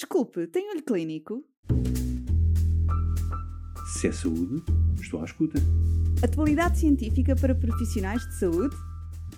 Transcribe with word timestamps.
Desculpe, 0.00 0.46
tem 0.46 0.70
olho 0.70 0.82
clínico? 0.82 1.44
Se 3.92 4.08
é 4.08 4.12
saúde, 4.12 4.64
estou 4.98 5.20
à 5.20 5.26
escuta. 5.26 5.58
Atualidade 6.24 6.78
científica 6.78 7.36
para 7.36 7.54
profissionais 7.54 8.22
de 8.22 8.38
saúde? 8.38 8.74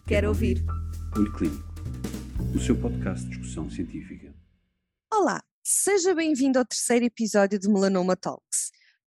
Quero 0.06 0.28
ouvir. 0.28 0.64
Olho 1.16 1.32
Clínico, 1.32 1.64
o 2.54 2.60
seu 2.60 2.80
podcast 2.80 3.24
de 3.24 3.30
discussão 3.30 3.68
científica. 3.68 4.32
Olá, 5.12 5.42
seja 5.64 6.14
bem-vindo 6.14 6.60
ao 6.60 6.64
terceiro 6.64 7.06
episódio 7.06 7.58
do 7.58 7.68
Melanoma 7.68 8.14
Talks. 8.14 8.51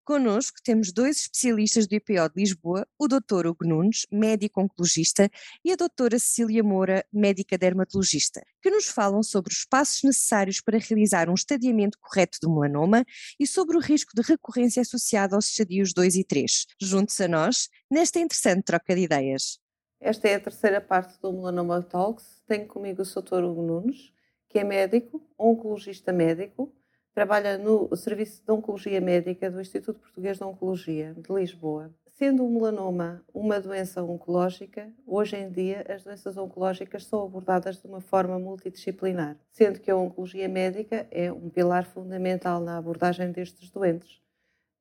Connosco 0.05 0.59
temos 0.62 0.93
dois 0.93 1.16
especialistas 1.20 1.87
do 1.87 1.95
IPO 1.95 2.29
de 2.29 2.43
Lisboa, 2.43 2.87
o 2.98 3.09
Dr. 3.09 3.46
Hugo 3.46 3.66
Nunes, 3.66 4.07
médico 4.12 4.61
oncologista, 4.61 5.30
e 5.64 5.73
a 5.73 5.77
doutora 5.77 6.19
Cecília 6.19 6.62
Moura, 6.62 7.07
médica 7.11 7.57
dermatologista, 7.57 8.43
que 8.61 8.70
nos 8.70 8.84
falam 8.84 9.23
sobre 9.23 9.55
os 9.55 9.64
passos 9.64 10.02
necessários 10.02 10.61
para 10.61 10.77
realizar 10.77 11.30
um 11.30 11.34
estadiamento 11.34 11.98
correto 11.98 12.37
do 12.43 12.51
melanoma 12.52 13.02
e 13.41 13.47
sobre 13.47 13.78
o 13.78 13.80
risco 13.80 14.12
de 14.14 14.20
recorrência 14.20 14.83
associado 14.83 15.37
aos 15.37 15.47
estadios 15.47 15.95
2 15.95 16.16
e 16.16 16.25
3. 16.25 16.66
Juntos 16.78 17.19
a 17.23 17.27
nós, 17.27 17.70
nesta 17.91 18.20
interessante 18.20 18.62
troca 18.62 18.95
de 18.95 19.00
ideias. 19.05 19.59
Esta 19.98 20.28
é 20.28 20.34
a 20.34 20.41
terceira 20.41 20.83
parte 20.83 21.19
do 21.19 21.33
Melanoma 21.33 21.83
Talks. 21.83 22.42
Tenho 22.47 22.66
comigo 22.66 23.00
o 23.00 23.23
Dr. 23.23 23.42
Hugo 23.42 23.62
Nunes, 23.62 24.12
que 24.50 24.59
é 24.59 24.64
médico, 24.64 25.27
oncologista 25.39 26.12
médico, 26.12 26.70
trabalha 27.14 27.56
no 27.56 27.95
Serviço 27.95 28.42
de 28.45 28.50
Oncologia 28.50 29.00
Médica 29.00 29.48
do 29.48 29.60
Instituto 29.60 30.00
Português 30.00 30.36
de 30.36 30.42
Oncologia 30.42 31.14
de 31.14 31.32
Lisboa. 31.32 31.95
Sendo 32.06 32.45
o 32.45 32.50
melanoma 32.50 33.22
uma 33.32 33.60
doença 33.60 34.02
oncológica, 34.02 34.92
hoje 35.06 35.36
em 35.36 35.48
dia 35.48 35.84
as 35.88 36.02
doenças 36.02 36.36
oncológicas 36.36 37.06
são 37.06 37.22
abordadas 37.22 37.80
de 37.80 37.86
uma 37.86 38.00
forma 38.00 38.36
multidisciplinar, 38.38 39.36
sendo 39.52 39.78
que 39.78 39.91
a 39.91 39.96
oncologia 39.96 40.48
médica 40.48 41.06
é 41.10 41.30
um 41.30 41.48
pilar 41.48 41.84
fundamental 41.84 42.60
na 42.60 42.78
abordagem 42.78 43.30
destes 43.30 43.70
doentes. 43.70 44.16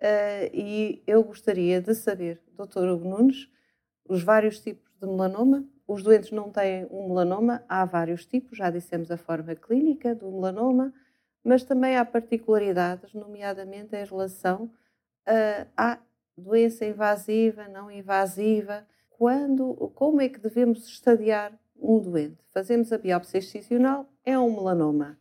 Uh, 0.02 0.50
e 0.52 1.04
eu 1.06 1.24
gostaria 1.24 1.80
de 1.80 1.94
saber, 1.94 2.42
Dr. 2.58 2.88
Hugo 2.88 3.08
Nunes, 3.08 3.48
os 4.06 4.24
vários 4.24 4.60
tipos 4.60 4.92
de 5.00 5.06
melanoma. 5.06 5.64
Os 5.88 6.02
doentes 6.02 6.32
não 6.32 6.50
têm 6.50 6.88
um 6.90 7.10
melanoma, 7.10 7.64
há 7.70 7.86
vários 7.86 8.26
tipos, 8.26 8.58
já 8.58 8.70
dissemos 8.70 9.12
a 9.12 9.18
forma 9.18 9.54
clínica 9.56 10.16
do 10.16 10.32
melanoma 10.32 10.94
mas 11.44 11.64
também 11.64 11.98
há 11.98 12.06
particularidades, 12.06 13.14
nomeadamente 13.14 13.96
em 13.96 14.06
relação 14.06 14.72
uh, 15.28 15.68
à 15.76 16.00
doença 16.38 16.86
invasiva, 16.86 17.68
não 17.68 17.92
invasiva, 17.92 18.86
quando, 19.10 19.92
como 19.94 20.22
é 20.22 20.30
que 20.30 20.40
devemos 20.40 20.88
estadiar 20.88 21.52
um 21.80 22.00
doente. 22.00 22.38
Fazemos 22.54 22.92
a 22.92 22.98
biópsia 22.98 23.40
excisional, 23.40 24.10
é 24.26 24.38
um 24.40 24.52
melanoma. 24.52 25.18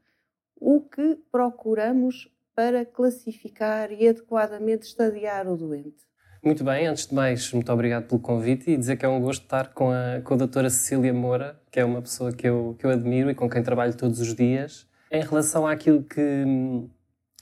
O 0.57 0.81
que 0.81 1.19
procuramos 1.31 2.31
para 2.55 2.85
classificar 2.85 3.91
e 3.91 4.09
adequadamente 4.09 4.87
estadiar 4.87 5.49
o 5.49 5.57
doente? 5.57 6.07
Muito 6.45 6.65
bem, 6.65 6.87
antes 6.87 7.07
de 7.07 7.15
mais, 7.15 7.53
muito 7.53 7.73
obrigado 7.73 8.09
pelo 8.09 8.21
convite 8.21 8.71
e 8.71 8.77
dizer 8.77 8.97
que 8.97 9.05
é 9.05 9.09
um 9.09 9.21
gosto 9.21 9.43
estar 9.43 9.73
com 9.73 9.91
a, 9.91 10.21
com 10.23 10.35
a 10.35 10.37
doutora 10.37 10.71
Cecília 10.71 11.13
Moura, 11.15 11.61
que 11.71 11.79
é 11.79 11.85
uma 11.85 12.03
pessoa 12.03 12.33
que 12.33 12.49
eu, 12.49 12.75
que 12.79 12.85
eu 12.85 12.91
admiro 12.91 13.31
e 13.31 13.35
com 13.35 13.49
quem 13.49 13.63
trabalho 13.63 13.97
todos 13.97 14.21
os 14.21 14.35
dias 14.35 14.89
em 15.13 15.21
relação 15.21 15.67
àquilo 15.67 16.03
que, 16.03 16.45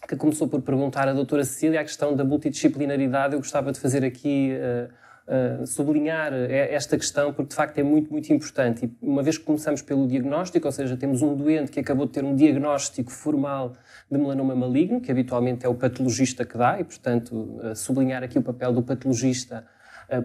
que 0.09 0.17
começou 0.17 0.49
por 0.49 0.61
perguntar 0.61 1.09
a 1.09 1.13
doutora 1.13 1.45
Cecília, 1.45 1.81
a 1.81 1.85
questão 1.85 2.17
da 2.17 2.25
multidisciplinaridade, 2.25 3.35
eu 3.35 3.39
gostava 3.39 3.71
de 3.71 3.79
fazer 3.79 4.05
aqui, 4.05 4.53
uh, 4.57 5.63
uh, 5.63 5.67
sublinhar 5.69 6.33
esta 6.33 6.99
questão, 6.99 7.33
porque 7.33 7.51
de 7.51 7.55
facto 7.55 7.79
é 7.79 7.85
muito, 7.85 8.11
muito 8.11 8.33
importante. 8.33 8.87
E 8.87 9.07
uma 9.07 9.23
vez 9.23 9.39
que 9.39 9.45
começamos 9.45 9.83
pelo 9.83 10.09
diagnóstico, 10.09 10.67
ou 10.67 10.73
seja, 10.73 10.97
temos 10.97 11.23
um 11.23 11.37
doente 11.37 11.71
que 11.71 11.79
acabou 11.79 12.07
de 12.07 12.13
ter 12.13 12.25
um 12.25 12.35
diagnóstico 12.35 13.13
formal 13.13 13.75
de 14.11 14.19
melanoma 14.19 14.57
maligno, 14.57 15.01
que 15.01 15.13
habitualmente 15.13 15.65
é 15.65 15.69
o 15.69 15.75
patologista 15.75 16.45
que 16.45 16.59
dá, 16.59 16.81
e 16.81 16.83
portanto 16.83 17.33
uh, 17.33 17.77
sublinhar 17.77 18.25
aqui 18.25 18.37
o 18.37 18.43
papel 18.43 18.73
do 18.73 18.83
patologista 18.83 19.65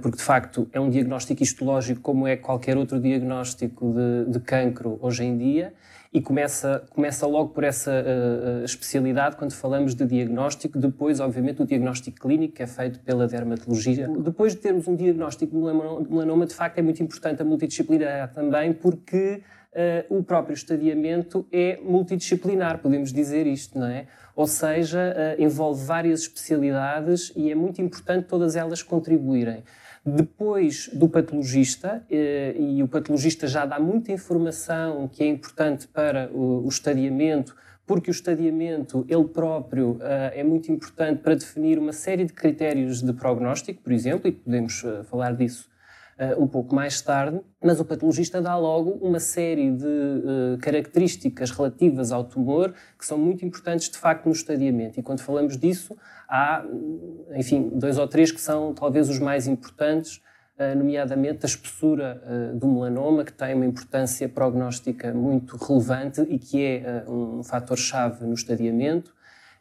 porque 0.02 0.18
de 0.18 0.24
facto 0.24 0.68
é 0.74 0.80
um 0.80 0.90
diagnóstico 0.90 1.44
histológico 1.44 2.02
como 2.02 2.28
é 2.28 2.36
qualquer 2.36 2.76
outro 2.76 3.00
diagnóstico 3.00 3.94
de, 3.94 4.32
de 4.32 4.40
cancro 4.40 4.98
hoje 5.00 5.24
em 5.24 5.38
dia 5.38 5.74
e 6.16 6.22
começa, 6.22 6.82
começa 6.92 7.28
logo 7.28 7.50
por 7.50 7.66
essa 7.66 7.92
uh, 7.92 8.64
especialidade 8.64 9.36
quando 9.36 9.52
falamos 9.52 9.94
de 9.94 10.06
diagnóstico, 10.06 10.80
depois, 10.80 11.20
obviamente, 11.20 11.62
o 11.62 11.66
diagnóstico 11.66 12.22
clínico, 12.22 12.54
que 12.56 12.64
é 12.64 12.68
feito 12.68 13.02
pela 13.02 13.28
dermatologia. 13.28 14.08
Depois 14.08 14.54
de 14.56 14.62
termos 14.62 14.88
um 14.88 14.96
diagnóstico 14.96 15.54
de 15.54 16.10
melanoma, 16.10 16.46
de 16.46 16.56
facto, 16.56 16.80
é 16.80 16.82
muito 16.82 17.04
importante 17.04 17.42
a 17.42 17.46
multidisciplinaridade 17.46 18.34
também, 18.34 18.72
porque 18.72 19.42
uh, 20.10 20.18
o 20.18 20.24
próprio 20.24 20.54
estadiamento 20.54 21.46
é 21.52 21.82
multidisciplinar, 21.84 22.80
podemos 22.80 23.12
dizer 23.12 23.46
isto, 23.46 23.78
não 23.78 23.88
é? 23.88 24.08
Ou 24.38 24.48
seja, 24.48 25.14
uh, 25.38 25.44
envolve 25.44 25.84
várias 25.84 26.22
especialidades 26.22 27.34
e 27.36 27.52
é 27.52 27.56
muito 27.56 27.82
importante 27.82 28.26
todas 28.26 28.56
elas 28.56 28.82
contribuírem. 28.82 29.66
Depois 30.06 30.88
do 30.94 31.10
patologista, 31.10 32.06
eh, 32.12 32.56
e 32.60 32.84
o 32.84 32.88
patologista 32.88 33.48
já 33.48 33.66
dá 33.66 33.80
muita 33.80 34.12
informação 34.12 35.08
que 35.08 35.24
é 35.24 35.28
importante 35.28 35.88
para 35.88 36.30
o 36.32 36.68
estadiamento, 36.70 37.56
porque 37.88 38.12
o 38.12 38.14
estadiamento, 38.14 39.04
ele 39.10 39.24
próprio, 39.26 39.98
eh, 40.02 40.42
é 40.42 40.44
muito 40.44 40.72
importante 40.72 41.24
para 41.24 41.34
definir 41.34 41.80
uma 41.80 41.92
série 41.92 42.24
de 42.24 42.34
critérios 42.34 43.02
de 43.02 43.14
prognóstico, 43.14 43.82
por 43.82 43.92
exemplo, 43.92 44.28
e 44.28 44.32
podemos 44.32 44.84
eh, 44.84 45.04
falar 45.06 45.36
disso 45.36 45.68
uh, 46.20 46.42
um 46.42 46.48
pouco 46.48 46.74
mais 46.74 47.02
tarde, 47.02 47.40
mas 47.64 47.80
o 47.80 47.86
patologista 47.86 48.42
dá 48.42 48.56
logo 48.58 48.92
uma 49.02 49.20
série 49.20 49.72
de 49.72 49.86
uh, 49.86 50.58
características 50.62 51.52
relativas 51.52 52.12
ao 52.12 52.24
tumor 52.24 52.74
que 52.98 53.06
são 53.06 53.18
muito 53.18 53.46
importantes 53.46 53.90
de 53.90 53.98
facto 53.98 54.26
no 54.26 54.32
estadiamento. 54.32 55.00
E 55.00 55.04
quando 55.04 55.22
falamos 55.22 55.58
disso, 55.58 55.96
há, 56.30 56.64
enfim, 57.36 57.72
dois 57.74 57.98
ou 57.98 58.08
três 58.08 58.32
que 58.32 58.42
são 58.42 58.74
talvez 58.74 59.10
os 59.10 59.20
mais 59.20 59.48
importantes, 59.48 60.22
uh, 60.60 60.78
nomeadamente 60.78 61.40
a 61.44 61.48
espessura 61.48 62.22
do 62.54 62.68
melanoma, 62.68 63.24
que 63.24 63.34
tem 63.34 63.54
uma 63.54 63.66
importância 63.66 64.28
prognóstica 64.28 65.14
muito 65.14 65.58
relevante 65.58 66.22
e 66.22 66.38
que 66.38 66.64
é 66.64 67.06
um 67.08 67.44
fator-chave 67.44 68.26
no 68.26 68.34
estadiamento. 68.34 69.15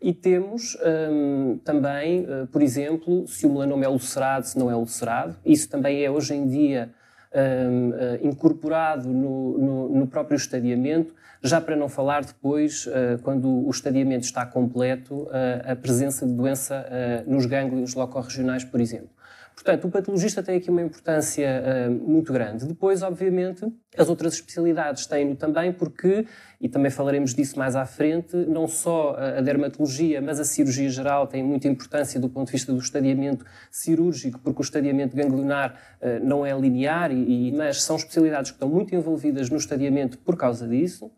E 0.04 0.12
temos 0.12 0.76
um, 0.84 1.56
também, 1.64 2.26
uh, 2.26 2.46
por 2.48 2.60
exemplo, 2.60 3.26
se 3.26 3.46
o 3.46 3.50
melanoma 3.50 3.86
é 3.86 3.88
ulcerado, 3.88 4.46
se 4.46 4.58
não 4.58 4.70
é 4.70 4.76
ulcerado. 4.76 5.34
Isso 5.42 5.66
também 5.66 6.04
é 6.04 6.10
hoje 6.10 6.34
em 6.34 6.46
dia 6.46 6.90
um, 7.34 7.88
uh, 7.88 7.94
incorporado 8.20 9.08
no, 9.08 9.56
no, 9.56 9.88
no, 9.88 10.06
próprio 10.06 10.36
estadiamento, 10.36 11.14
já 11.42 11.58
para 11.58 11.74
não 11.74 11.88
falar 11.88 12.22
depois, 12.22 12.84
uh, 12.84 13.18
quando 13.22 13.48
o 13.48 13.70
estadiamento 13.70 14.26
está 14.26 14.44
completo, 14.44 15.26
a 15.64 15.74
presença 15.74 16.26
de 16.26 16.34
doença 16.34 16.86
nos 17.26 17.46
gânglios 17.46 17.94
locorregionais, 17.94 18.62
por 18.62 18.82
exemplo. 18.82 19.08
Portanto, 19.54 19.86
o 19.86 19.90
patologista 19.90 20.42
tem 20.42 20.56
aqui 20.56 20.68
uma 20.68 20.82
importância 20.82 21.62
uh, 21.62 21.90
muito 21.90 22.32
grande. 22.32 22.66
Depois, 22.66 23.02
obviamente, 23.02 23.64
as 23.96 24.08
outras 24.08 24.34
especialidades 24.34 25.06
têm-no 25.06 25.36
também, 25.36 25.72
porque, 25.72 26.26
e 26.60 26.68
também 26.68 26.90
falaremos 26.90 27.32
disso 27.34 27.56
mais 27.56 27.76
à 27.76 27.86
frente, 27.86 28.36
não 28.36 28.66
só 28.66 29.16
a 29.16 29.40
dermatologia, 29.40 30.20
mas 30.20 30.40
a 30.40 30.44
cirurgia 30.44 30.90
geral 30.90 31.28
tem 31.28 31.42
muita 31.42 31.68
importância 31.68 32.18
do 32.18 32.28
ponto 32.28 32.46
de 32.46 32.52
vista 32.52 32.72
do 32.72 32.78
estadiamento 32.80 33.46
cirúrgico, 33.70 34.40
porque 34.40 34.60
o 34.60 34.64
estadiamento 34.64 35.16
ganglionar 35.16 35.78
uh, 36.02 36.24
não 36.24 36.44
é 36.44 36.52
linear, 36.58 37.12
e, 37.12 37.52
mas 37.52 37.82
são 37.82 37.94
especialidades 37.94 38.50
que 38.50 38.56
estão 38.56 38.68
muito 38.68 38.92
envolvidas 38.92 39.48
no 39.50 39.56
estadiamento 39.56 40.18
por 40.18 40.36
causa 40.36 40.66
disso. 40.66 41.12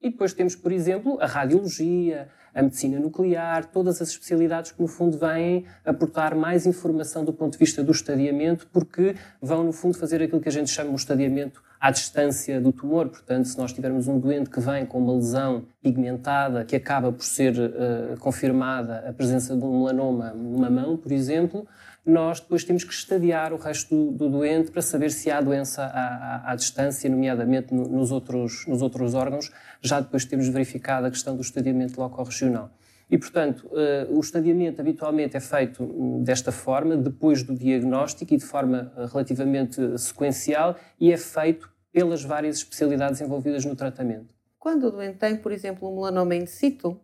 E 0.00 0.10
depois 0.10 0.32
temos, 0.32 0.54
por 0.54 0.70
exemplo, 0.70 1.18
a 1.20 1.26
radiologia, 1.26 2.28
a 2.58 2.62
medicina 2.62 2.98
nuclear, 2.98 3.66
todas 3.66 4.02
as 4.02 4.08
especialidades 4.08 4.72
que, 4.72 4.82
no 4.82 4.88
fundo, 4.88 5.16
vêm 5.16 5.64
aportar 5.84 6.34
mais 6.34 6.66
informação 6.66 7.24
do 7.24 7.32
ponto 7.32 7.52
de 7.52 7.58
vista 7.58 7.84
do 7.84 7.92
estadiamento, 7.92 8.66
porque 8.72 9.14
vão, 9.40 9.62
no 9.62 9.72
fundo, 9.72 9.96
fazer 9.96 10.20
aquilo 10.20 10.40
que 10.40 10.48
a 10.48 10.52
gente 10.52 10.68
chama 10.68 10.90
de 10.90 10.96
estadiamento 10.96 11.62
à 11.80 11.92
distância 11.92 12.60
do 12.60 12.72
tumor. 12.72 13.10
Portanto, 13.10 13.46
se 13.46 13.56
nós 13.56 13.72
tivermos 13.72 14.08
um 14.08 14.18
doente 14.18 14.50
que 14.50 14.58
vem 14.58 14.84
com 14.84 14.98
uma 14.98 15.14
lesão 15.14 15.66
pigmentada, 15.80 16.64
que 16.64 16.74
acaba 16.74 17.12
por 17.12 17.22
ser 17.22 17.54
uh, 17.56 18.18
confirmada 18.18 19.08
a 19.08 19.12
presença 19.12 19.56
de 19.56 19.62
um 19.62 19.78
melanoma 19.78 20.30
numa 20.30 20.68
mão, 20.68 20.96
por 20.96 21.12
exemplo, 21.12 21.64
nós 22.04 22.40
depois 22.40 22.64
temos 22.64 22.84
que 22.84 22.92
estadiar 22.92 23.52
o 23.52 23.56
resto 23.56 23.94
do, 23.94 24.12
do 24.12 24.28
doente 24.30 24.70
para 24.70 24.82
saber 24.82 25.10
se 25.10 25.30
há 25.30 25.40
doença 25.40 25.82
à, 25.82 26.46
à, 26.46 26.52
à 26.52 26.54
distância, 26.54 27.08
nomeadamente 27.10 27.74
no, 27.74 27.86
nos, 27.88 28.10
outros, 28.10 28.64
nos 28.66 28.82
outros 28.82 29.14
órgãos. 29.14 29.50
Já 29.82 30.00
depois 30.00 30.24
temos 30.24 30.48
verificado 30.48 31.06
a 31.06 31.10
questão 31.10 31.36
do 31.36 31.42
estadiamento 31.42 32.00
loco-regional. 32.00 32.70
E, 33.10 33.16
portanto, 33.16 33.66
uh, 33.68 34.16
o 34.16 34.20
estadiamento 34.20 34.80
habitualmente 34.80 35.36
é 35.36 35.40
feito 35.40 35.84
desta 36.22 36.52
forma, 36.52 36.96
depois 36.96 37.42
do 37.42 37.54
diagnóstico 37.54 38.34
e 38.34 38.36
de 38.36 38.44
forma 38.44 38.92
uh, 38.96 39.06
relativamente 39.06 39.98
sequencial, 39.98 40.76
e 41.00 41.10
é 41.10 41.16
feito 41.16 41.70
pelas 41.90 42.22
várias 42.22 42.58
especialidades 42.58 43.20
envolvidas 43.20 43.64
no 43.64 43.74
tratamento. 43.74 44.34
Quando 44.58 44.88
o 44.88 44.90
doente 44.90 45.18
tem, 45.18 45.36
por 45.36 45.52
exemplo, 45.52 45.90
um 45.90 45.94
melanoma 45.94 46.34
in 46.34 46.44
situ, 46.44 47.00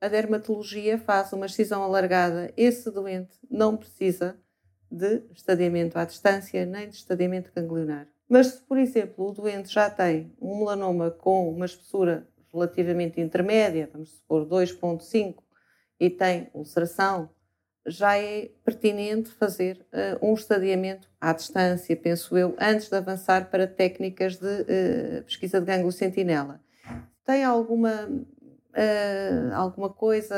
a 0.00 0.08
dermatologia 0.08 0.98
faz 0.98 1.32
uma 1.32 1.46
excisão 1.46 1.82
alargada. 1.82 2.52
Esse 2.56 2.90
doente 2.90 3.38
não 3.50 3.76
precisa 3.76 4.36
de 4.90 5.22
estadiamento 5.32 5.98
à 5.98 6.04
distância 6.04 6.64
nem 6.64 6.88
de 6.88 6.96
estadiamento 6.96 7.50
ganglionar. 7.54 8.06
Mas 8.28 8.48
se, 8.48 8.62
por 8.62 8.78
exemplo, 8.78 9.28
o 9.28 9.32
doente 9.32 9.72
já 9.72 9.88
tem 9.88 10.32
um 10.40 10.58
melanoma 10.58 11.10
com 11.10 11.48
uma 11.48 11.66
espessura 11.66 12.28
relativamente 12.52 13.20
intermédia, 13.20 13.88
vamos 13.92 14.10
supor 14.10 14.46
2,5, 14.46 15.36
e 15.98 16.10
tem 16.10 16.50
ulceração, 16.52 17.30
já 17.86 18.18
é 18.18 18.50
pertinente 18.64 19.30
fazer 19.30 19.86
uh, 19.92 20.26
um 20.26 20.34
estadiamento 20.34 21.08
à 21.20 21.32
distância, 21.32 21.96
penso 21.96 22.36
eu, 22.36 22.56
antes 22.60 22.88
de 22.88 22.96
avançar 22.96 23.48
para 23.48 23.66
técnicas 23.66 24.36
de 24.36 24.46
uh, 24.46 25.22
pesquisa 25.24 25.60
de 25.60 25.66
gânglio 25.66 25.92
sentinela. 25.92 26.60
Tem 27.24 27.44
alguma, 27.44 28.08
uh, 28.76 29.54
alguma 29.54 29.88
coisa 29.88 30.34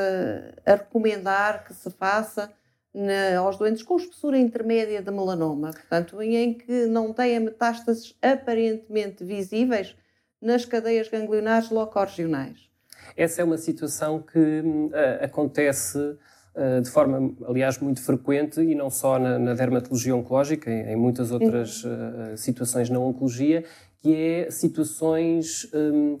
a 0.65 0.71
recomendar 0.71 1.65
que 1.65 1.73
se 1.73 1.89
faça 1.91 2.51
na, 2.93 3.37
aos 3.39 3.57
doentes 3.57 3.83
com 3.83 3.97
espessura 3.97 4.37
intermédia 4.37 5.01
de 5.01 5.11
melanoma, 5.11 5.71
portanto, 5.71 6.21
em 6.21 6.53
que 6.53 6.85
não 6.85 7.13
têm 7.13 7.39
metástases 7.39 8.15
aparentemente 8.21 9.23
visíveis 9.23 9.95
nas 10.41 10.65
cadeias 10.65 11.09
ganglionares 11.09 11.69
locorregionais? 11.69 12.69
Essa 13.15 13.41
é 13.41 13.43
uma 13.43 13.57
situação 13.57 14.21
que 14.21 14.39
uh, 14.39 15.23
acontece 15.23 15.97
uh, 15.97 16.81
de 16.81 16.89
forma, 16.89 17.35
aliás, 17.45 17.77
muito 17.79 18.01
frequente 18.01 18.61
e 18.61 18.73
não 18.73 18.89
só 18.89 19.19
na, 19.19 19.37
na 19.37 19.53
dermatologia 19.53 20.15
oncológica, 20.15 20.71
em, 20.71 20.93
em 20.93 20.95
muitas 20.95 21.31
outras 21.31 21.83
uh, 21.83 22.37
situações 22.37 22.89
na 22.89 22.99
oncologia, 22.99 23.65
que 24.01 24.15
é 24.15 24.51
situações 24.51 25.69
um, 25.73 26.17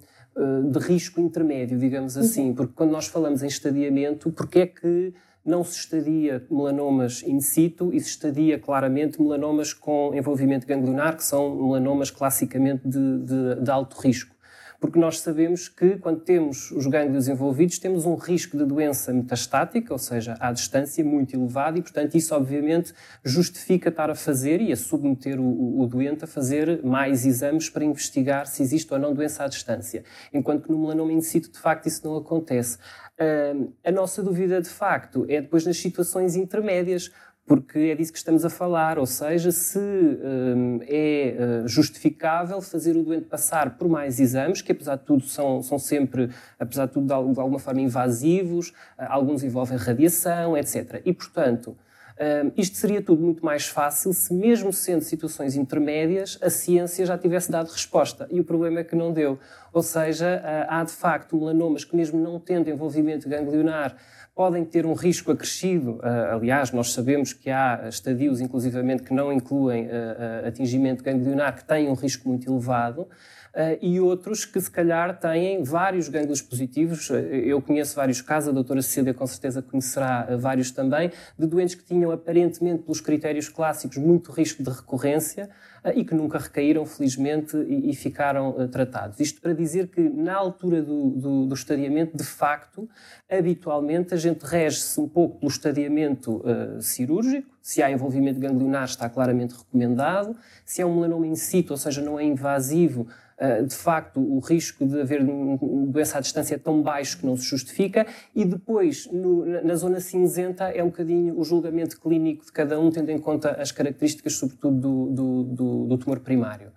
de 0.71 0.79
risco 0.79 1.19
intermédio, 1.19 1.77
digamos 1.77 2.15
uhum. 2.15 2.21
assim, 2.21 2.53
porque 2.53 2.73
quando 2.75 2.91
nós 2.91 3.07
falamos 3.07 3.43
em 3.43 3.47
estadiamento, 3.47 4.31
porque 4.31 4.59
é 4.59 4.67
que 4.67 5.13
não 5.45 5.63
se 5.63 5.77
estadia 5.77 6.45
melanomas 6.49 7.23
in 7.23 7.39
situ 7.39 7.91
e 7.93 7.99
se 7.99 8.09
estadia 8.09 8.59
claramente 8.59 9.21
melanomas 9.21 9.73
com 9.73 10.11
envolvimento 10.13 10.67
ganglionar, 10.67 11.15
que 11.15 11.23
são 11.23 11.55
melanomas 11.55 12.11
classicamente 12.11 12.87
de, 12.87 13.19
de, 13.19 13.61
de 13.61 13.71
alto 13.71 13.97
risco 13.99 14.35
porque 14.79 14.97
nós 14.97 15.19
sabemos 15.19 15.67
que 15.67 15.97
quando 15.97 16.21
temos 16.21 16.71
os 16.71 16.87
gânglios 16.87 17.27
envolvidos 17.27 17.79
temos 17.79 18.05
um 18.05 18.15
risco 18.15 18.57
de 18.57 18.65
doença 18.65 19.13
metastática, 19.13 19.91
ou 19.91 19.99
seja, 19.99 20.37
à 20.39 20.51
distância 20.51 21.03
muito 21.03 21.35
elevado 21.35 21.77
e, 21.77 21.81
portanto, 21.81 22.15
isso 22.15 22.33
obviamente 22.33 22.93
justifica 23.23 23.89
estar 23.89 24.09
a 24.09 24.15
fazer 24.15 24.61
e 24.61 24.71
a 24.71 24.77
submeter 24.77 25.39
o, 25.39 25.81
o 25.81 25.87
doente 25.87 26.23
a 26.23 26.27
fazer 26.27 26.81
mais 26.83 27.25
exames 27.25 27.69
para 27.69 27.83
investigar 27.83 28.47
se 28.47 28.63
existe 28.63 28.93
ou 28.93 28.99
não 28.99 29.13
doença 29.13 29.43
à 29.43 29.47
distância. 29.47 30.03
Enquanto 30.33 30.63
que 30.63 30.71
no 30.71 30.79
melanoma 30.79 31.11
in 31.11 31.21
situ, 31.21 31.51
de 31.51 31.59
facto, 31.59 31.87
isso 31.87 32.05
não 32.07 32.15
acontece. 32.15 32.77
Uh, 33.19 33.73
a 33.83 33.91
nossa 33.91 34.23
dúvida, 34.23 34.61
de 34.61 34.69
facto, 34.69 35.25
é 35.27 35.41
depois 35.41 35.65
nas 35.65 35.77
situações 35.77 36.37
intermédias, 36.37 37.11
porque 37.49 37.79
é 37.79 37.95
disso 37.95 38.11
que 38.11 38.19
estamos 38.19 38.45
a 38.45 38.49
falar, 38.49 38.99
ou 38.99 39.07
seja, 39.07 39.51
se 39.51 39.79
um, 39.79 40.81
é 40.87 41.63
uh, 41.63 41.67
justificável 41.67 42.61
fazer 42.61 42.95
o 42.95 43.01
doente 43.01 43.25
passar 43.25 43.75
por 43.75 43.89
mais 43.89 44.19
exames, 44.19 44.61
que 44.61 44.71
apesar 44.71 44.97
de 44.97 45.03
tudo 45.03 45.23
são, 45.23 45.63
são 45.63 45.79
sempre, 45.79 46.29
apesar 46.59 46.85
de 46.85 46.91
tudo, 46.91 47.07
de 47.07 47.11
alguma 47.11 47.57
forma 47.57 47.81
invasivos, 47.81 48.69
uh, 48.69 48.73
alguns 49.09 49.43
envolvem 49.43 49.79
radiação, 49.79 50.55
etc. 50.55 51.01
E, 51.03 51.11
portanto, 51.11 51.75
um, 52.19 52.51
isto 52.55 52.75
seria 52.75 53.01
tudo 53.01 53.23
muito 53.23 53.43
mais 53.43 53.65
fácil 53.65 54.11
se, 54.11 54.33
mesmo 54.33 54.73
sendo 54.73 55.01
situações 55.01 55.55
intermédias, 55.55 56.37
a 56.41 56.49
ciência 56.49 57.05
já 57.05 57.17
tivesse 57.17 57.49
dado 57.49 57.71
resposta. 57.71 58.27
E 58.29 58.41
o 58.41 58.43
problema 58.43 58.81
é 58.81 58.83
que 58.83 58.95
não 58.95 59.13
deu. 59.13 59.39
Ou 59.73 59.81
seja, 59.81 60.41
uh, 60.43 60.65
há 60.69 60.83
de 60.83 60.91
facto 60.91 61.35
melanomas 61.35 61.83
que, 61.83 61.95
mesmo 61.95 62.19
não 62.19 62.39
tendo 62.39 62.69
envolvimento 62.69 63.27
ganglionar, 63.27 63.95
podem 64.35 64.63
ter 64.63 64.85
um 64.85 64.93
risco 64.93 65.31
acrescido. 65.31 65.97
Uh, 65.97 66.35
aliás, 66.35 66.71
nós 66.71 66.93
sabemos 66.93 67.33
que 67.33 67.49
há 67.49 67.87
estadios, 67.89 68.39
inclusivamente, 68.39 69.03
que 69.03 69.13
não 69.13 69.31
incluem 69.31 69.87
uh, 69.87 70.47
atingimento 70.47 71.03
ganglionar, 71.03 71.55
que 71.55 71.65
têm 71.65 71.89
um 71.89 71.93
risco 71.93 72.27
muito 72.27 72.49
elevado. 72.49 73.07
Uh, 73.49 73.77
e 73.81 73.99
outros 73.99 74.45
que 74.45 74.61
se 74.61 74.69
calhar 74.69 75.19
têm 75.19 75.63
vários 75.63 76.07
gânglios 76.07 76.39
positivos. 76.41 77.09
Uh, 77.09 77.15
eu 77.15 77.59
conheço 77.59 77.95
vários 77.95 78.21
casos, 78.21 78.49
a 78.49 78.51
doutora 78.51 78.81
Cecília 78.81 79.11
com 79.11 79.25
certeza 79.25 79.59
conhecerá 79.61 80.27
uh, 80.29 80.37
vários 80.37 80.69
também, 80.69 81.11
de 81.37 81.47
doentes 81.47 81.73
que 81.73 81.83
tinham 81.83 82.11
aparentemente, 82.11 82.83
pelos 82.83 83.01
critérios 83.01 83.49
clássicos, 83.49 83.97
muito 83.97 84.31
risco 84.31 84.61
de 84.61 84.69
recorrência 84.69 85.49
e 85.95 86.03
que 86.03 86.13
nunca 86.13 86.37
recaíram, 86.37 86.85
felizmente, 86.85 87.55
e, 87.55 87.89
e 87.89 87.95
ficaram 87.95 88.67
tratados. 88.67 89.19
Isto 89.19 89.41
para 89.41 89.53
dizer 89.59 89.87
que, 89.87 90.01
na 90.01 90.35
altura 90.35 90.81
do, 90.81 91.09
do, 91.09 91.45
do 91.45 91.53
estadiamento, 91.53 92.17
de 92.17 92.23
facto, 92.23 92.89
habitualmente 93.29 94.13
a 94.13 94.17
gente 94.17 94.43
rege-se 94.43 94.99
um 94.99 95.07
pouco 95.07 95.39
pelo 95.39 95.51
estadiamento 95.51 96.41
cirúrgico, 96.81 97.47
se 97.61 97.83
há 97.83 97.91
envolvimento 97.91 98.39
ganglionar 98.39 98.85
está 98.85 99.07
claramente 99.09 99.53
recomendado, 99.55 100.35
se 100.65 100.81
é 100.81 100.85
um 100.85 100.95
melanoma 100.95 101.27
in 101.27 101.35
situ, 101.35 101.71
ou 101.71 101.77
seja, 101.77 102.01
não 102.01 102.19
é 102.19 102.23
invasivo, 102.23 103.05
ah, 103.39 103.61
de 103.61 103.73
facto, 103.73 104.19
o 104.19 104.39
risco 104.39 104.85
de 104.85 104.99
haver 104.99 105.23
doença 105.23 106.17
à 106.17 106.21
distância 106.21 106.55
é 106.55 106.57
tão 106.57 106.81
baixo 106.81 107.19
que 107.19 107.25
não 107.25 107.37
se 107.37 107.45
justifica, 107.45 108.05
e 108.35 108.43
depois, 108.43 109.07
no, 109.11 109.45
na 109.45 109.75
zona 109.75 109.99
cinzenta, 110.01 110.65
é 110.65 110.83
um 110.83 110.87
bocadinho 110.87 111.39
o 111.39 111.43
julgamento 111.43 111.99
clínico 112.01 112.45
de 112.45 112.51
cada 112.51 112.77
um, 112.77 112.91
tendo 112.91 113.09
em 113.11 113.17
conta 113.17 113.51
as 113.51 113.71
características, 113.71 114.33
sobretudo, 114.33 114.75
do, 114.75 115.05
do, 115.09 115.43
do, 115.43 115.85
do 115.87 115.97
tumor 115.97 116.19
primário. 116.19 116.71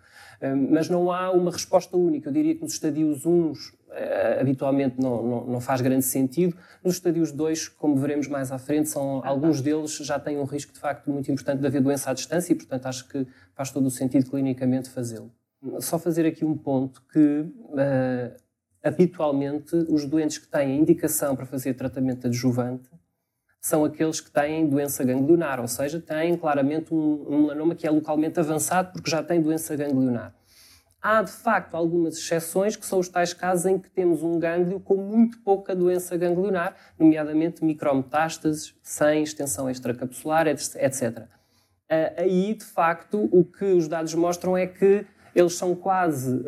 Mas 0.70 0.88
não 0.88 1.12
há 1.12 1.30
uma 1.30 1.50
resposta 1.50 1.96
única. 1.96 2.28
Eu 2.28 2.32
diria 2.32 2.54
que 2.54 2.62
nos 2.62 2.72
estadios 2.72 3.24
1 3.24 3.52
ah, 3.90 4.40
habitualmente 4.40 5.00
não, 5.00 5.22
não, 5.22 5.46
não, 5.46 5.60
faz 5.60 5.80
grande 5.80 6.04
sentido. 6.04 6.56
Nos 6.82 6.94
estadios 6.94 7.30
2, 7.30 7.68
como 7.68 7.96
veremos 7.96 8.26
mais 8.26 8.50
à 8.50 8.58
frente, 8.58 8.88
são, 8.88 9.24
alguns 9.24 9.60
deles 9.60 9.96
já 9.98 10.18
têm 10.18 10.38
um 10.38 10.44
risco 10.44 10.72
de 10.72 10.80
facto 10.80 11.10
muito 11.10 11.30
importante 11.30 11.60
de 11.60 11.66
haver 11.66 11.80
doença 11.80 12.10
à 12.10 12.14
distância 12.14 12.52
e, 12.52 12.56
portanto, 12.56 12.86
acho 12.86 13.08
que 13.08 13.26
faz 13.54 13.70
todo 13.70 13.86
o 13.86 13.90
sentido 13.90 14.28
clinicamente 14.30 14.88
fazê-lo 14.90 15.30
só 15.80 15.98
fazer 15.98 16.26
aqui 16.26 16.44
um 16.44 16.56
ponto 16.56 17.02
que 17.12 17.40
uh, 17.40 18.36
habitualmente 18.82 19.74
os 19.76 20.04
doentes 20.04 20.38
que 20.38 20.48
têm 20.48 20.78
indicação 20.78 21.36
para 21.36 21.46
fazer 21.46 21.74
tratamento 21.74 22.26
adjuvante 22.26 22.88
são 23.62 23.84
aqueles 23.84 24.20
que 24.20 24.28
têm 24.28 24.66
doença 24.66 25.04
ganglionar, 25.04 25.60
ou 25.60 25.68
seja, 25.68 26.00
têm 26.00 26.36
claramente 26.36 26.92
um, 26.92 27.24
um 27.28 27.42
melanoma 27.42 27.76
que 27.76 27.86
é 27.86 27.90
localmente 27.90 28.40
avançado 28.40 28.92
porque 28.92 29.08
já 29.08 29.22
tem 29.22 29.40
doença 29.40 29.76
ganglionar. 29.76 30.34
Há, 31.00 31.22
de 31.22 31.30
facto, 31.30 31.76
algumas 31.76 32.16
exceções, 32.16 32.76
que 32.76 32.84
são 32.84 32.98
os 32.98 33.08
tais 33.08 33.32
casos 33.32 33.66
em 33.66 33.78
que 33.78 33.88
temos 33.88 34.22
um 34.22 34.38
gânglio 34.38 34.80
com 34.80 34.96
muito 34.96 35.38
pouca 35.40 35.76
doença 35.76 36.16
ganglionar, 36.16 36.74
nomeadamente 36.98 37.64
micrometástases, 37.64 38.74
sem 38.82 39.22
extensão 39.22 39.70
extracapsular, 39.70 40.48
etc. 40.48 41.22
Ah, 41.88 42.12
aí, 42.16 42.54
de 42.54 42.64
facto, 42.64 43.28
o 43.32 43.44
que 43.44 43.64
os 43.64 43.86
dados 43.86 44.14
mostram 44.14 44.56
é 44.56 44.66
que 44.66 45.06
eles 45.34 45.54
são 45.54 45.74
quase 45.74 46.36
uh, 46.36 46.44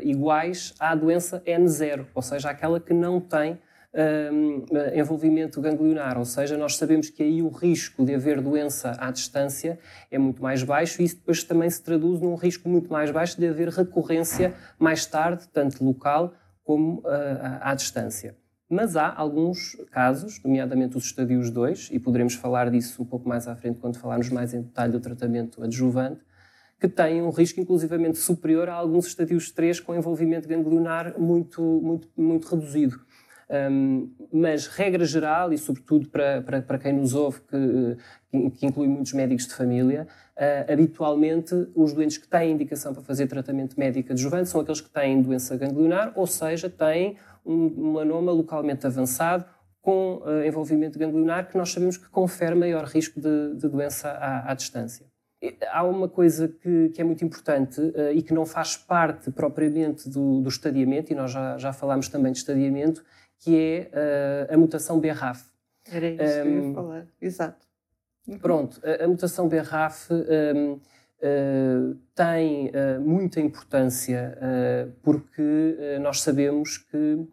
iguais 0.00 0.74
à 0.78 0.94
doença 0.94 1.40
N0, 1.46 2.06
ou 2.14 2.22
seja, 2.22 2.50
aquela 2.50 2.78
que 2.78 2.92
não 2.92 3.20
tem 3.20 3.58
uh, 3.94 4.98
envolvimento 4.98 5.60
ganglionar, 5.60 6.18
ou 6.18 6.24
seja, 6.24 6.56
nós 6.56 6.76
sabemos 6.76 7.10
que 7.10 7.22
aí 7.22 7.42
o 7.42 7.48
risco 7.48 8.04
de 8.04 8.14
haver 8.14 8.40
doença 8.40 8.92
à 8.98 9.10
distância 9.10 9.78
é 10.10 10.18
muito 10.18 10.42
mais 10.42 10.62
baixo 10.62 11.00
e 11.00 11.04
isso 11.04 11.16
depois 11.16 11.42
também 11.42 11.68
se 11.70 11.82
traduz 11.82 12.20
num 12.20 12.34
risco 12.34 12.68
muito 12.68 12.92
mais 12.92 13.10
baixo 13.10 13.38
de 13.38 13.46
haver 13.46 13.68
recorrência 13.68 14.54
mais 14.78 15.06
tarde, 15.06 15.48
tanto 15.52 15.84
local 15.84 16.34
como 16.64 17.00
uh, 17.00 17.04
à 17.60 17.74
distância. 17.74 18.36
Mas 18.70 18.96
há 18.96 19.10
alguns 19.14 19.76
casos, 19.90 20.42
nomeadamente 20.44 20.96
os 20.96 21.06
estadios 21.06 21.50
2, 21.50 21.88
e 21.90 21.98
poderemos 21.98 22.34
falar 22.34 22.70
disso 22.70 23.02
um 23.02 23.06
pouco 23.06 23.26
mais 23.26 23.48
à 23.48 23.56
frente 23.56 23.80
quando 23.80 23.96
falarmos 23.96 24.28
mais 24.28 24.52
em 24.52 24.60
detalhe 24.60 24.92
do 24.92 25.00
tratamento 25.00 25.62
adjuvante, 25.64 26.20
que 26.78 26.86
têm 26.86 27.22
um 27.22 27.30
risco 27.30 27.60
inclusivamente 27.60 28.18
superior 28.18 28.68
a 28.68 28.74
alguns 28.74 29.06
estadios 29.06 29.50
3 29.50 29.80
com 29.80 29.94
envolvimento 29.94 30.46
ganglionar 30.46 31.18
muito, 31.18 31.62
muito, 31.62 32.08
muito 32.16 32.46
reduzido. 32.46 33.00
Um, 33.50 34.10
mas, 34.30 34.66
regra 34.66 35.04
geral, 35.06 35.52
e 35.52 35.58
sobretudo 35.58 36.08
para, 36.08 36.42
para, 36.42 36.60
para 36.60 36.78
quem 36.78 36.92
nos 36.92 37.14
ouve, 37.14 37.40
que, 37.40 38.50
que 38.50 38.66
inclui 38.66 38.88
muitos 38.88 39.14
médicos 39.14 39.46
de 39.46 39.54
família, 39.54 40.06
uh, 40.36 40.72
habitualmente 40.72 41.54
os 41.74 41.94
doentes 41.94 42.18
que 42.18 42.28
têm 42.28 42.52
indicação 42.52 42.92
para 42.92 43.02
fazer 43.02 43.26
tratamento 43.26 43.78
médico 43.78 44.12
adjuvante 44.12 44.50
são 44.50 44.60
aqueles 44.60 44.82
que 44.82 44.90
têm 44.90 45.22
doença 45.22 45.56
ganglionar, 45.56 46.12
ou 46.14 46.26
seja, 46.26 46.68
têm 46.68 47.16
um 47.44 47.92
melanoma 47.92 48.32
localmente 48.32 48.86
avançado 48.86 49.46
com 49.80 50.16
uh, 50.16 50.44
envolvimento 50.46 50.98
ganglionar, 50.98 51.48
que 51.48 51.56
nós 51.56 51.72
sabemos 51.72 51.96
que 51.96 52.08
confere 52.10 52.54
maior 52.54 52.84
risco 52.84 53.18
de, 53.18 53.54
de 53.54 53.66
doença 53.66 54.10
à, 54.10 54.52
à 54.52 54.54
distância. 54.54 55.06
Há 55.70 55.84
uma 55.84 56.08
coisa 56.08 56.48
que, 56.48 56.88
que 56.88 57.00
é 57.00 57.04
muito 57.04 57.24
importante 57.24 57.80
uh, 57.80 58.12
e 58.12 58.22
que 58.22 58.34
não 58.34 58.44
faz 58.44 58.76
parte 58.76 59.30
propriamente 59.30 60.08
do, 60.08 60.40
do 60.40 60.48
estadiamento, 60.48 61.12
e 61.12 61.14
nós 61.14 61.30
já, 61.30 61.56
já 61.56 61.72
falámos 61.72 62.08
também 62.08 62.32
de 62.32 62.38
estadiamento, 62.38 63.04
que 63.38 63.56
é 63.56 64.48
uh, 64.50 64.54
a 64.54 64.56
mutação 64.58 64.98
BRAF. 64.98 65.44
Era 65.90 66.08
isso 66.08 66.40
um, 66.40 66.42
que 66.42 66.48
eu 66.48 66.68
ia 66.68 66.74
falar, 66.74 67.06
exato. 67.20 67.66
Uhum. 68.26 68.38
Pronto, 68.38 68.80
a, 68.84 69.04
a, 69.04 69.08
mutação 69.08 69.48
BRAF 69.48 70.12
um, 70.12 70.72
uh, 70.72 70.80
eh, 71.20 71.94
tem 72.14 72.70
muita 73.00 73.40
importância 73.40 74.38
porque 75.02 75.76
nós 76.00 76.20
sabemos 76.20 76.78
que, 76.78 77.26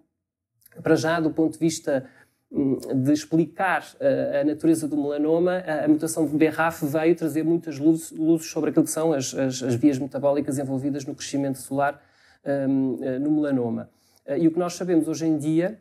para 0.81 0.95
já, 0.95 1.19
do 1.19 1.29
ponto 1.29 1.53
de 1.53 1.59
vista 1.59 2.07
de 2.55 3.11
explicar 3.11 3.85
a, 3.99 4.39
a 4.39 4.43
natureza 4.45 4.87
do 4.87 4.95
melanoma, 4.95 5.61
a, 5.83 5.87
mutação 5.87 6.25
de 6.25 6.37
BRAF 6.37 6.85
veio 6.85 7.13
trazer 7.13 7.43
muitas 7.43 7.77
luzes, 7.77 8.13
sobre 8.49 8.69
aquilo 8.69 8.85
que 8.85 8.91
são 8.91 9.11
as, 9.11 9.33
as, 9.33 9.61
as, 9.61 9.75
vias 9.75 9.99
metabólicas 9.99 10.57
envolvidas 10.57 11.03
no 11.05 11.13
crescimento 11.13 11.57
solar 11.57 12.01
um, 12.45 12.97
eh, 13.01 13.19
no 13.19 13.29
melanoma. 13.31 13.89
Uh, 14.25 14.37
e 14.37 14.47
o 14.47 14.51
que 14.51 14.59
nós 14.59 14.75
sabemos 14.75 15.07
hoje 15.09 15.25
em 15.25 15.37
dia 15.37 15.79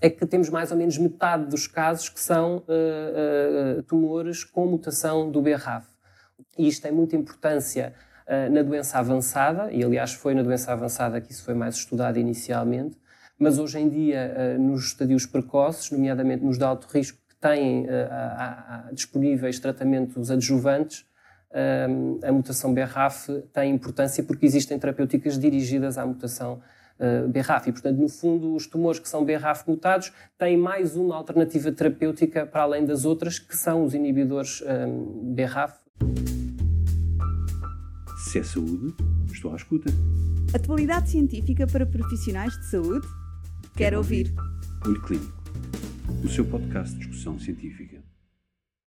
é 0.00 0.08
que 0.08 0.24
temos 0.26 0.48
mais 0.48 0.70
ou 0.70 0.76
menos 0.76 0.96
metade 0.96 1.46
dos 1.46 1.66
casos 1.66 2.08
que 2.10 2.20
são 2.20 2.62
tumores 3.86 4.44
com 4.44 4.66
mutação 4.66 5.30
do 5.30 5.40
BRAF. 5.40 5.86
E 6.58 6.68
isto 6.68 6.82
tem 6.82 6.92
muita 6.92 7.16
importância 7.16 7.94
na 8.52 8.60
doença 8.60 8.98
avançada, 8.98 9.72
e 9.72 9.82
aliás 9.82 10.12
foi 10.12 10.34
na 10.34 10.42
doença 10.42 10.70
avançada 10.70 11.18
que 11.18 11.32
isso 11.32 11.42
foi 11.42 11.54
mais 11.54 11.76
estudado 11.76 12.18
inicialmente, 12.18 12.98
mas 13.38 13.58
hoje 13.58 13.78
em 13.78 13.88
dia, 13.88 14.56
nos 14.58 14.86
estadios 14.86 15.26
precoces, 15.26 15.90
nomeadamente 15.90 16.44
nos 16.44 16.56
de 16.56 16.64
alto 16.64 16.86
risco, 16.90 17.18
que 17.28 17.36
têm 17.36 17.86
a, 17.88 18.86
a, 18.88 18.92
disponíveis 18.92 19.58
tratamentos 19.58 20.30
adjuvantes, 20.30 21.04
a 22.26 22.32
mutação 22.32 22.72
BRAF 22.74 23.28
tem 23.52 23.74
importância 23.74 24.22
porque 24.22 24.44
existem 24.44 24.78
terapêuticas 24.78 25.38
dirigidas 25.38 25.96
à 25.96 26.04
mutação 26.04 26.60
BRAF. 27.28 27.68
E, 27.68 27.72
portanto, 27.72 27.98
no 27.98 28.08
fundo, 28.08 28.54
os 28.54 28.66
tumores 28.66 28.98
que 28.98 29.08
são 29.08 29.24
BRAF 29.24 29.68
mutados 29.68 30.12
têm 30.38 30.56
mais 30.56 30.96
uma 30.96 31.16
alternativa 31.16 31.70
terapêutica 31.72 32.46
para 32.46 32.62
além 32.62 32.84
das 32.84 33.04
outras, 33.04 33.38
que 33.38 33.56
são 33.56 33.84
os 33.84 33.94
inibidores 33.94 34.62
BRAF. 35.34 35.78
Se 38.30 38.38
é 38.38 38.42
saúde, 38.42 38.94
estou 39.32 39.52
à 39.52 39.56
escuta. 39.56 39.90
Atualidade 40.54 41.10
científica 41.10 41.66
para 41.66 41.86
profissionais 41.86 42.52
de 42.54 42.66
saúde? 42.66 43.06
Quero 43.76 43.98
ouvir. 43.98 44.32
Olho 44.86 45.02
Clínico, 45.02 45.34
o 46.24 46.28
seu 46.28 46.46
podcast 46.46 46.94
de 46.94 47.00
discussão 47.00 47.38
científica. 47.38 48.05